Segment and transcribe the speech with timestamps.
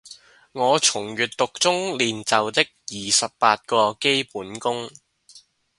[0.53, 4.89] 我從閱讀中練就的二十八個基本功